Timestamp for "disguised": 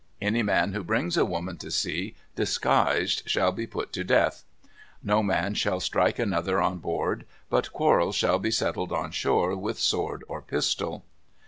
2.35-3.21